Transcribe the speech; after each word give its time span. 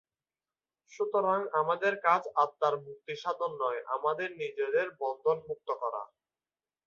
সুতরাং 0.91 1.39
আমাদের 1.61 1.93
কাজ 2.07 2.23
আত্মার 2.35 2.75
মুক্তিসাধন 2.85 3.51
নয়, 3.61 3.81
আমাদের 3.95 4.29
নিজেদের 4.41 4.87
বন্ধনমুক্ত 5.01 5.69
করা। 5.81 6.01